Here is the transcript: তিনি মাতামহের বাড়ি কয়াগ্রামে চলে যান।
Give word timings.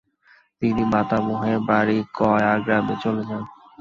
তিনি 0.61 0.81
মাতামহের 0.93 1.57
বাড়ি 1.67 1.97
কয়াগ্রামে 2.17 2.95
চলে 3.03 3.23
যান। 3.29 3.43